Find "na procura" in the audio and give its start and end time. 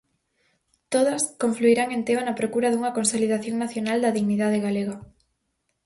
2.23-2.71